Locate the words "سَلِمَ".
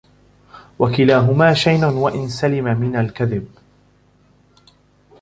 2.29-2.63